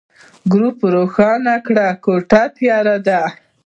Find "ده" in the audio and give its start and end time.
3.07-3.21